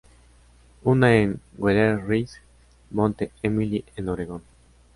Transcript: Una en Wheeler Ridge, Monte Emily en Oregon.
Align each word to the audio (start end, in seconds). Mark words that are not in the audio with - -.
Una 0.83 1.15
en 1.15 1.39
Wheeler 1.59 2.03
Ridge, 2.03 2.41
Monte 2.89 3.31
Emily 3.43 3.85
en 3.95 4.09
Oregon. 4.09 4.41